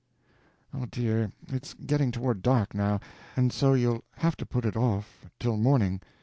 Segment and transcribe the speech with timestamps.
[0.73, 2.99] —""Oh, dear, it's getting toward dark, now,
[3.37, 6.01] and so you'll have to put it off till morning.